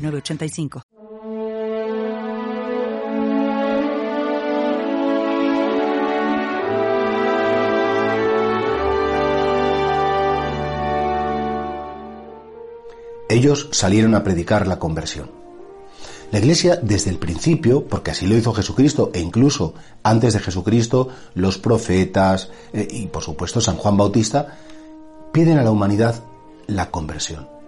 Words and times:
906985. 0.00 0.82
Ellos 13.30 13.68
salieron 13.70 14.16
a 14.16 14.24
predicar 14.24 14.66
la 14.66 14.80
conversión. 14.80 15.30
La 16.32 16.40
Iglesia 16.40 16.76
desde 16.82 17.10
el 17.10 17.18
principio, 17.18 17.86
porque 17.86 18.10
así 18.10 18.26
lo 18.26 18.36
hizo 18.36 18.52
Jesucristo, 18.52 19.10
e 19.14 19.20
incluso 19.20 19.74
antes 20.02 20.32
de 20.32 20.40
Jesucristo, 20.40 21.08
los 21.34 21.58
profetas 21.58 22.50
eh, 22.72 22.86
y 22.90 23.06
por 23.06 23.22
supuesto 23.22 23.60
San 23.60 23.76
Juan 23.76 23.96
Bautista, 23.96 24.58
piden 25.32 25.58
a 25.58 25.62
la 25.62 25.70
humanidad 25.70 26.24
la 26.66 26.90
conversión. 26.90 27.59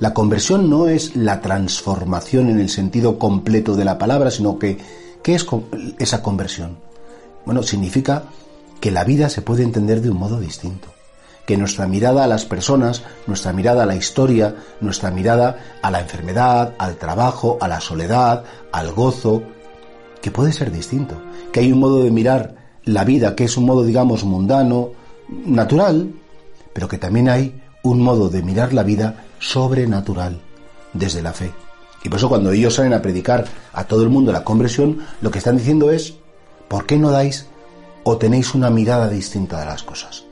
La 0.00 0.14
conversión 0.14 0.68
no 0.68 0.88
es 0.88 1.16
la 1.16 1.40
transformación 1.40 2.48
en 2.48 2.60
el 2.60 2.68
sentido 2.68 3.18
completo 3.18 3.76
de 3.76 3.84
la 3.84 3.98
palabra, 3.98 4.30
sino 4.30 4.58
que, 4.58 4.78
¿qué 5.22 5.34
es 5.34 5.46
esa 5.98 6.22
conversión? 6.22 6.78
Bueno, 7.44 7.62
significa 7.62 8.24
que 8.80 8.90
la 8.90 9.04
vida 9.04 9.28
se 9.28 9.42
puede 9.42 9.62
entender 9.62 10.00
de 10.00 10.10
un 10.10 10.18
modo 10.18 10.40
distinto 10.40 10.88
que 11.46 11.56
nuestra 11.56 11.86
mirada 11.86 12.24
a 12.24 12.28
las 12.28 12.44
personas, 12.44 13.02
nuestra 13.26 13.52
mirada 13.52 13.82
a 13.82 13.86
la 13.86 13.96
historia, 13.96 14.54
nuestra 14.80 15.10
mirada 15.10 15.78
a 15.82 15.90
la 15.90 16.00
enfermedad, 16.00 16.74
al 16.78 16.96
trabajo, 16.96 17.58
a 17.60 17.68
la 17.68 17.80
soledad, 17.80 18.44
al 18.70 18.92
gozo, 18.92 19.42
que 20.20 20.30
puede 20.30 20.52
ser 20.52 20.70
distinto, 20.70 21.20
que 21.52 21.60
hay 21.60 21.72
un 21.72 21.80
modo 21.80 22.02
de 22.02 22.10
mirar 22.10 22.54
la 22.84 23.04
vida 23.04 23.34
que 23.34 23.44
es 23.44 23.56
un 23.56 23.66
modo, 23.66 23.84
digamos, 23.84 24.24
mundano, 24.24 24.90
natural, 25.28 26.12
pero 26.72 26.88
que 26.88 26.98
también 26.98 27.28
hay 27.28 27.60
un 27.82 28.00
modo 28.00 28.28
de 28.28 28.42
mirar 28.42 28.72
la 28.72 28.84
vida 28.84 29.24
sobrenatural, 29.42 30.40
desde 30.92 31.20
la 31.20 31.32
fe. 31.32 31.52
Y 32.04 32.08
por 32.08 32.18
eso 32.18 32.28
cuando 32.28 32.52
ellos 32.52 32.74
salen 32.74 32.94
a 32.94 33.02
predicar 33.02 33.44
a 33.72 33.84
todo 33.84 34.02
el 34.02 34.08
mundo 34.08 34.32
la 34.32 34.44
conversión, 34.44 35.00
lo 35.20 35.30
que 35.30 35.38
están 35.38 35.56
diciendo 35.56 35.90
es, 35.90 36.14
¿por 36.68 36.86
qué 36.86 36.96
no 36.96 37.10
dais 37.10 37.46
o 38.04 38.16
tenéis 38.16 38.54
una 38.54 38.70
mirada 38.70 39.08
distinta 39.08 39.60
de 39.60 39.66
las 39.66 39.82
cosas? 39.82 40.24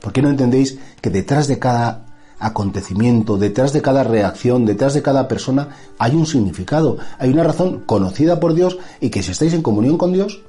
¿Por 0.00 0.12
qué 0.12 0.22
no 0.22 0.30
entendéis 0.30 0.78
que 1.00 1.10
detrás 1.10 1.46
de 1.46 1.58
cada 1.58 2.06
acontecimiento, 2.38 3.38
detrás 3.38 3.72
de 3.72 3.80
cada 3.80 4.02
reacción, 4.02 4.66
detrás 4.66 4.94
de 4.94 5.02
cada 5.02 5.28
persona, 5.28 5.68
hay 5.98 6.14
un 6.14 6.26
significado, 6.26 6.98
hay 7.18 7.30
una 7.30 7.44
razón 7.44 7.84
conocida 7.86 8.40
por 8.40 8.54
Dios 8.54 8.78
y 9.00 9.10
que 9.10 9.22
si 9.22 9.30
estáis 9.30 9.54
en 9.54 9.62
comunión 9.62 9.96
con 9.96 10.12
Dios, 10.12 10.42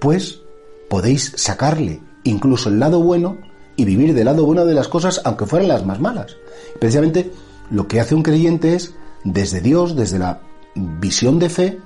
pues 0.00 0.40
podéis 0.88 1.32
sacarle 1.36 2.00
incluso 2.24 2.68
el 2.68 2.80
lado 2.80 3.00
bueno 3.00 3.38
y 3.80 3.84
vivir 3.84 4.14
del 4.14 4.26
lado 4.26 4.44
bueno 4.44 4.64
de 4.64 4.74
las 4.74 4.88
cosas, 4.88 5.20
aunque 5.24 5.46
fueran 5.46 5.68
las 5.68 5.84
más 5.84 6.00
malas. 6.00 6.36
precisamente 6.78 7.32
lo 7.70 7.86
que 7.86 8.00
hace 8.00 8.14
un 8.14 8.22
creyente 8.22 8.74
es, 8.74 8.94
desde 9.24 9.60
Dios, 9.60 9.96
desde 9.96 10.18
la 10.18 10.40
visión 10.74 11.38
de 11.38 11.50
fe, 11.50 11.78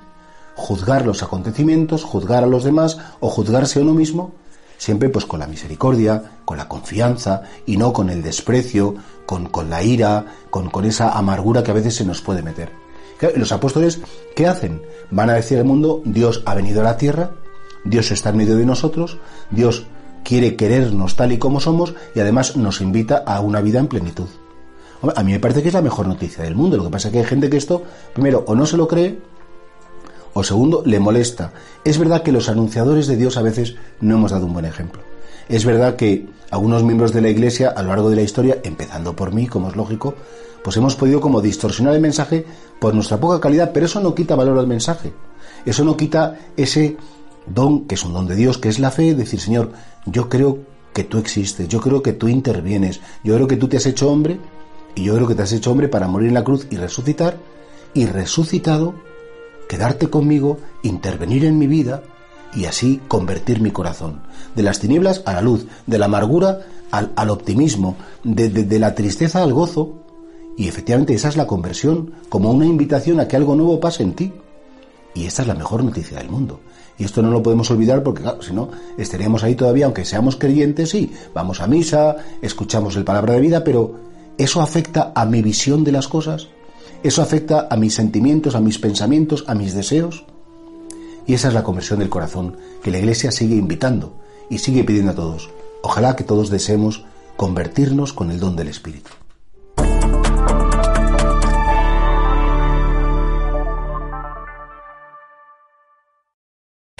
juzgar 0.55 1.05
los 1.05 1.23
acontecimientos, 1.23 2.03
juzgar 2.03 2.43
a 2.43 2.47
los 2.47 2.63
demás 2.63 2.97
o 3.19 3.29
juzgarse 3.29 3.79
a 3.79 3.81
uno 3.83 3.93
mismo 3.93 4.33
Siempre 4.77 5.09
pues 5.09 5.25
con 5.25 5.39
la 5.39 5.47
misericordia, 5.47 6.39
con 6.43 6.57
la 6.57 6.67
confianza 6.67 7.43
y 7.65 7.77
no 7.77 7.93
con 7.93 8.09
el 8.09 8.21
desprecio, 8.21 8.95
con, 9.25 9.47
con 9.47 9.69
la 9.69 9.83
ira, 9.83 10.25
con, 10.49 10.69
con, 10.69 10.85
esa 10.85 11.17
amargura 11.17 11.63
que 11.63 11.71
a 11.71 11.75
veces 11.75 11.95
se 11.95 12.05
nos 12.05 12.21
puede 12.21 12.41
meter. 12.41 12.71
Los 13.35 13.51
apóstoles, 13.51 14.01
¿qué 14.35 14.47
hacen? 14.47 14.81
Van 15.09 15.29
a 15.29 15.35
decir 15.35 15.57
al 15.57 15.65
mundo, 15.65 16.01
Dios 16.03 16.43
ha 16.45 16.53
venido 16.53 16.81
a 16.81 16.83
la 16.83 16.97
tierra, 16.97 17.31
Dios 17.85 18.11
está 18.11 18.29
en 18.29 18.37
medio 18.37 18.57
de 18.57 18.65
nosotros, 18.65 19.17
Dios 19.49 19.87
quiere 20.25 20.57
querernos 20.57 21.15
tal 21.15 21.31
y 21.31 21.37
como 21.37 21.61
somos 21.61 21.93
y 22.13 22.19
además 22.19 22.57
nos 22.57 22.81
invita 22.81 23.23
a 23.25 23.39
una 23.39 23.61
vida 23.61 23.79
en 23.79 23.87
plenitud. 23.87 24.27
A 25.15 25.23
mí 25.23 25.31
me 25.31 25.39
parece 25.39 25.61
que 25.61 25.67
es 25.67 25.73
la 25.73 25.81
mejor 25.81 26.07
noticia 26.07 26.43
del 26.43 26.55
mundo. 26.55 26.77
Lo 26.77 26.85
que 26.85 26.89
pasa 26.89 27.07
es 27.07 27.11
que 27.13 27.19
hay 27.19 27.25
gente 27.25 27.49
que 27.49 27.57
esto, 27.57 27.83
primero, 28.13 28.43
o 28.47 28.55
no 28.55 28.65
se 28.65 28.75
lo 28.75 28.87
cree, 28.87 29.19
o 30.33 30.43
segundo, 30.43 30.81
le 30.85 30.99
molesta. 30.99 31.53
Es 31.83 31.99
verdad 31.99 32.23
que 32.23 32.31
los 32.31 32.49
anunciadores 32.49 33.07
de 33.07 33.15
Dios 33.15 33.37
a 33.37 33.43
veces 33.43 33.75
no 34.01 34.15
hemos 34.15 34.31
dado 34.31 34.47
un 34.47 34.53
buen 34.53 34.65
ejemplo. 34.65 35.01
Es 35.47 35.63
verdad 35.63 35.95
que 35.95 36.27
algunos 36.49 36.83
miembros 36.83 37.13
de 37.13 37.21
la 37.21 37.29
Iglesia 37.29 37.69
a 37.69 37.83
lo 37.83 37.89
largo 37.89 38.09
de 38.09 38.15
la 38.15 38.23
historia, 38.23 38.57
empezando 38.63 39.15
por 39.15 39.31
mí, 39.31 39.47
como 39.47 39.69
es 39.69 39.75
lógico, 39.75 40.15
pues 40.63 40.75
hemos 40.77 40.95
podido 40.95 41.21
como 41.21 41.41
distorsionar 41.41 41.93
el 41.93 42.01
mensaje 42.01 42.45
por 42.79 42.95
nuestra 42.95 43.19
poca 43.19 43.39
calidad, 43.39 43.71
pero 43.71 43.85
eso 43.85 43.99
no 43.99 44.15
quita 44.15 44.35
valor 44.35 44.57
al 44.57 44.65
mensaje. 44.65 45.13
Eso 45.65 45.83
no 45.83 45.95
quita 45.95 46.35
ese 46.57 46.97
don, 47.47 47.85
que 47.85 47.95
es 47.95 48.03
un 48.03 48.13
don 48.13 48.27
de 48.27 48.35
Dios, 48.35 48.57
que 48.57 48.69
es 48.69 48.79
la 48.79 48.91
fe, 48.91 49.15
decir, 49.15 49.39
Señor, 49.39 49.71
yo 50.05 50.29
creo 50.29 50.59
que 50.93 51.03
tú 51.03 51.17
existes, 51.17 51.67
yo 51.67 51.81
creo 51.81 52.01
que 52.01 52.13
tú 52.13 52.27
intervienes, 52.27 53.01
yo 53.23 53.35
creo 53.35 53.47
que 53.47 53.57
tú 53.57 53.67
te 53.67 53.77
has 53.77 53.85
hecho 53.85 54.09
hombre, 54.09 54.39
y 54.95 55.03
yo 55.03 55.15
creo 55.15 55.27
que 55.27 55.35
te 55.35 55.43
has 55.43 55.51
hecho 55.51 55.71
hombre 55.71 55.89
para 55.89 56.07
morir 56.07 56.29
en 56.29 56.35
la 56.35 56.43
cruz 56.43 56.67
y 56.69 56.77
resucitar, 56.77 57.37
y 57.93 58.05
resucitado 58.05 58.95
quedarte 59.67 60.09
conmigo, 60.09 60.59
intervenir 60.83 61.45
en 61.45 61.57
mi 61.57 61.67
vida 61.67 62.03
y 62.53 62.65
así 62.65 63.01
convertir 63.07 63.61
mi 63.61 63.71
corazón. 63.71 64.21
De 64.55 64.63
las 64.63 64.79
tinieblas 64.79 65.21
a 65.25 65.33
la 65.33 65.41
luz, 65.41 65.67
de 65.85 65.97
la 65.97 66.05
amargura 66.05 66.61
al, 66.91 67.29
optimismo, 67.29 67.97
de, 68.23 68.49
de 68.49 68.79
la 68.79 68.95
tristeza 68.95 69.43
al 69.43 69.53
gozo. 69.53 70.01
Y 70.57 70.69
efectivamente 70.69 71.13
esa 71.13 71.27
es 71.27 71.35
la 71.35 71.47
conversión, 71.47 72.13
como 72.29 72.51
una 72.51 72.65
invitación 72.65 73.19
a 73.19 73.27
que 73.27 73.35
algo 73.35 73.55
nuevo 73.55 73.79
pase 73.79 74.03
en 74.03 74.13
ti. 74.13 74.33
Y 75.15 75.25
esta 75.25 75.41
es 75.41 75.47
la 75.47 75.55
mejor 75.55 75.83
noticia 75.83 76.17
del 76.17 76.29
mundo. 76.29 76.59
Y 76.97 77.05
esto 77.05 77.21
no 77.21 77.31
lo 77.31 77.41
podemos 77.41 77.71
olvidar 77.71 78.03
porque, 78.03 78.21
claro, 78.21 78.41
si 78.41 78.53
no, 78.53 78.69
estaríamos 78.97 79.43
ahí 79.43 79.55
todavía, 79.55 79.85
aunque 79.85 80.05
seamos 80.05 80.35
creyentes, 80.35 80.89
sí, 80.89 81.11
vamos 81.33 81.61
a 81.61 81.67
misa, 81.67 82.17
escuchamos 82.41 82.95
el 82.97 83.05
palabra 83.05 83.33
de 83.33 83.41
vida, 83.41 83.63
pero 83.63 83.95
¿eso 84.37 84.61
afecta 84.61 85.13
a 85.15 85.25
mi 85.25 85.41
visión 85.41 85.83
de 85.83 85.93
las 85.93 86.07
cosas? 86.07 86.49
Eso 87.01 87.21
afecta 87.21 87.67
a 87.69 87.77
mis 87.77 87.95
sentimientos, 87.95 88.55
a 88.55 88.61
mis 88.61 88.77
pensamientos, 88.77 89.45
a 89.47 89.55
mis 89.55 89.73
deseos. 89.73 90.25
Y 91.25 91.33
esa 91.33 91.47
es 91.47 91.53
la 91.53 91.63
conversión 91.63 91.99
del 91.99 92.09
corazón 92.09 92.57
que 92.83 92.91
la 92.91 92.99
Iglesia 92.99 93.31
sigue 93.31 93.55
invitando 93.55 94.17
y 94.49 94.59
sigue 94.59 94.83
pidiendo 94.83 95.11
a 95.11 95.15
todos. 95.15 95.49
Ojalá 95.81 96.15
que 96.15 96.23
todos 96.23 96.49
deseemos 96.49 97.05
convertirnos 97.37 98.11
con 98.11 98.31
el 98.31 98.39
don 98.39 98.55
del 98.55 98.67
Espíritu. 98.67 99.11